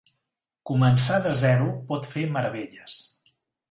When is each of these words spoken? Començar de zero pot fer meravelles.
Començar 0.69 1.19
de 1.27 1.35
zero 1.43 1.69
pot 1.93 2.11
fer 2.17 2.27
meravelles. 2.35 3.01